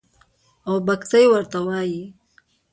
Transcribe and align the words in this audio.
او 0.67 0.75
بګتۍ 0.87 1.25
ورته 1.29 1.57
وايي. 1.67 2.03